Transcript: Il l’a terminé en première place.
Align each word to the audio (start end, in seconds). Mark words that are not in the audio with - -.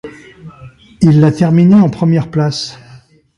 Il 1.03 1.19
l’a 1.21 1.31
terminé 1.31 1.75
en 1.75 1.91
première 1.91 2.31
place. 2.31 2.75